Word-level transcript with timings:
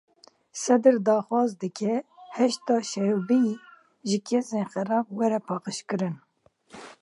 Sedr 0.61 0.95
daxwaz 1.05 1.49
dike 1.61 1.93
Heşda 2.35 2.75
Şeibî 2.89 3.41
ji 4.09 4.17
kesên 4.27 4.63
xerab 4.71 5.07
were 5.17 5.39
paqijkirin. 5.47 6.15